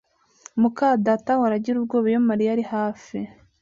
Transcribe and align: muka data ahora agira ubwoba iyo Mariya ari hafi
muka 0.61 0.87
data 1.05 1.29
ahora 1.35 1.53
agira 1.59 1.77
ubwoba 1.79 2.07
iyo 2.11 2.19
Mariya 2.29 2.49
ari 2.55 2.63
hafi 2.73 3.19